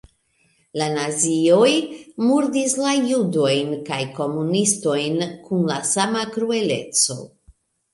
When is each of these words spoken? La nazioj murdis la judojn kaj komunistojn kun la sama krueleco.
La 0.81 0.85
nazioj 0.93 1.69
murdis 2.25 2.75
la 2.87 2.95
judojn 3.11 3.79
kaj 3.93 4.03
komunistojn 4.19 5.25
kun 5.47 5.67
la 5.73 5.83
sama 5.95 6.31
krueleco. 6.37 7.25